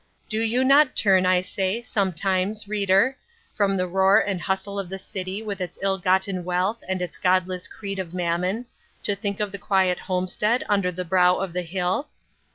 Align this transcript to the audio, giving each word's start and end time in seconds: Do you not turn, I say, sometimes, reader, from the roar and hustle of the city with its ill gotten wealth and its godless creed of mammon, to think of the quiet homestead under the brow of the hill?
Do 0.29 0.39
you 0.39 0.63
not 0.63 0.95
turn, 0.95 1.27
I 1.27 1.43
say, 1.43 1.79
sometimes, 1.83 2.67
reader, 2.67 3.15
from 3.53 3.77
the 3.77 3.85
roar 3.85 4.17
and 4.19 4.41
hustle 4.41 4.79
of 4.79 4.89
the 4.89 4.97
city 4.97 5.43
with 5.43 5.61
its 5.61 5.77
ill 5.83 5.99
gotten 5.99 6.43
wealth 6.43 6.83
and 6.89 7.03
its 7.03 7.19
godless 7.19 7.67
creed 7.67 7.99
of 7.99 8.11
mammon, 8.11 8.65
to 9.03 9.15
think 9.15 9.39
of 9.39 9.51
the 9.51 9.59
quiet 9.59 9.99
homestead 9.99 10.65
under 10.67 10.91
the 10.91 11.05
brow 11.05 11.35
of 11.35 11.53
the 11.53 11.61
hill? 11.61 12.09